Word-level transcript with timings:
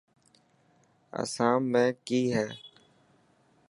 اسام 1.21 1.61
۾ 1.81 1.83
ڪي 2.07 2.21
هي. 2.35 2.47